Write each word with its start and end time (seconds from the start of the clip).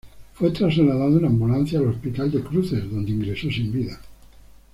Fue 0.33 0.49
trasladado 0.49 1.19
en 1.19 1.25
ambulancia 1.25 1.77
al 1.77 1.89
hospital 1.89 2.31
de 2.31 2.41
Cruces, 2.41 2.89
donde 2.89 3.11
ingresó 3.11 3.51
sin 3.51 3.71
vida. 3.71 3.99